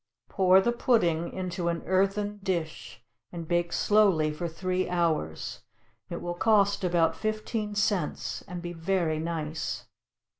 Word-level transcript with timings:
Pour 0.29 0.59
the 0.59 0.71
pudding 0.71 1.31
into 1.31 1.67
an 1.67 1.83
earthen 1.85 2.39
dish, 2.41 3.03
and 3.31 3.47
bake 3.47 3.71
slowly 3.71 4.33
for 4.33 4.47
three 4.47 4.89
hours. 4.89 5.61
It 6.09 6.23
will 6.23 6.33
cost 6.33 6.83
about 6.83 7.15
fifteen 7.15 7.75
cents, 7.75 8.41
and 8.47 8.63
be 8.63 8.73
very 8.73 9.19
nice. 9.19 9.85